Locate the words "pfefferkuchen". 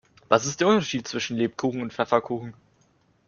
1.93-2.55